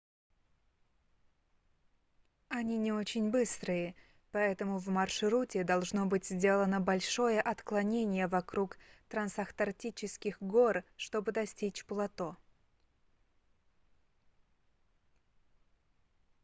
[2.49, 3.93] они не очень быстрые
[4.31, 8.79] поэтому в маршруте должно быть сделано большое отклонение вокруг
[9.09, 12.35] трансантарктических гор чтобы достичь плато